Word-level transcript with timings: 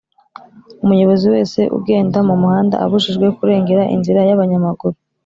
Umuyobozi 0.83 1.25
wese 1.33 1.59
ugenda 1.77 2.17
mu 2.27 2.35
muhanda 2.41 2.75
abujijwe 2.83 3.27
kurengera 3.37 3.83
inzira 3.95 4.19
y 4.29 4.33
abanyamaguru 4.35 4.95